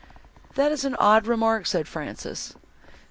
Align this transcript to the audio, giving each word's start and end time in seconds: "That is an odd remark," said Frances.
"That 0.55 0.71
is 0.71 0.83
an 0.83 0.95
odd 0.95 1.27
remark," 1.27 1.67
said 1.67 1.87
Frances. 1.87 2.55